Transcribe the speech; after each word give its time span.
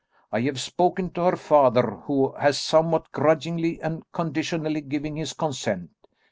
I 0.31 0.41
have 0.41 0.59
spoken 0.59 1.11
to 1.11 1.21
her 1.25 1.35
father, 1.35 1.83
who 1.83 2.31
has 2.31 2.57
somewhat 2.57 3.11
grudgingly 3.11 3.79
and 3.83 4.01
conditionally 4.11 4.81
given 4.81 5.15
his 5.15 5.33
consent. 5.33 5.91